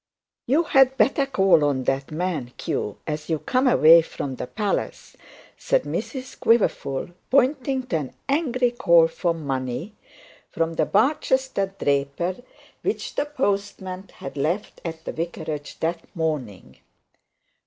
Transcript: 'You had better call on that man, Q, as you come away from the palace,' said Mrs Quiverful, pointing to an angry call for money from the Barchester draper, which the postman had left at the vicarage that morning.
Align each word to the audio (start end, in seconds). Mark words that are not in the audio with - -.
'You 0.47 0.63
had 0.63 0.97
better 0.97 1.27
call 1.27 1.63
on 1.63 1.83
that 1.83 2.09
man, 2.09 2.53
Q, 2.57 2.97
as 3.05 3.29
you 3.29 3.37
come 3.37 3.67
away 3.67 4.01
from 4.01 4.37
the 4.37 4.47
palace,' 4.47 5.15
said 5.59 5.83
Mrs 5.83 6.39
Quiverful, 6.39 7.09
pointing 7.29 7.83
to 7.85 7.97
an 7.97 8.13
angry 8.27 8.71
call 8.71 9.07
for 9.07 9.35
money 9.35 9.93
from 10.49 10.73
the 10.73 10.87
Barchester 10.87 11.75
draper, 11.77 12.37
which 12.81 13.13
the 13.13 13.27
postman 13.27 14.09
had 14.15 14.37
left 14.37 14.81
at 14.83 15.05
the 15.05 15.11
vicarage 15.11 15.79
that 15.81 15.99
morning. 16.15 16.77